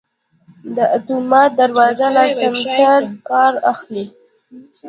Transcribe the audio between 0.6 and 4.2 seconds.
دا اتومات دروازه له سنسر کار اخلي.